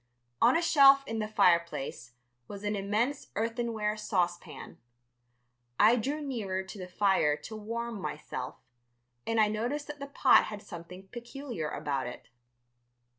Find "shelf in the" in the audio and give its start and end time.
0.63-1.27